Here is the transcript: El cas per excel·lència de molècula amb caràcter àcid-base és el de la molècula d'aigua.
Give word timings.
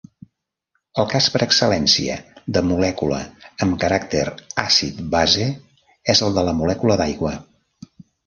El 1.01 1.07
cas 1.09 1.25
per 1.33 1.41
excel·lència 1.45 2.15
de 2.55 2.63
molècula 2.69 3.19
amb 3.67 3.77
caràcter 3.85 4.23
àcid-base 4.63 5.47
és 6.15 6.23
el 6.29 6.39
de 6.39 6.47
la 6.51 6.57
molècula 6.63 6.97
d'aigua. 7.03 7.35